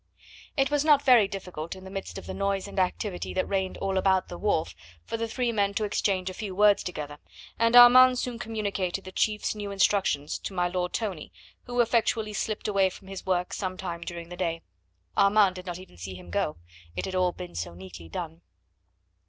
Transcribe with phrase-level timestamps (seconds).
[0.57, 3.77] It was not very difficult in the midst of the noise and activity that reigned
[3.77, 4.73] all about the wharf
[5.05, 7.19] for the three men to exchange a few words together,
[7.59, 11.31] and Armand soon communicated the chief's new instructions to my Lord Tony,
[11.65, 14.63] who effectually slipped away from his work some time during the day.
[15.15, 16.57] Armand did not even see him go,
[16.95, 18.41] it had all been so neatly done.